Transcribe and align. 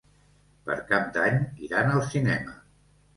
Per 0.69 0.77
Cap 0.87 1.11
d'Any 1.17 1.37
iran 1.67 1.91
al 1.97 2.01
cinema. 2.15 2.57